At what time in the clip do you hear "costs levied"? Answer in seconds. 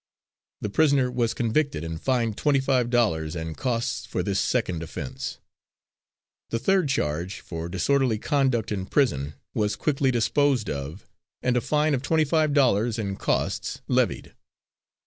13.19-14.33